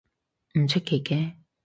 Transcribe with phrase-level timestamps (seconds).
[0.57, 1.35] 唔出奇嘅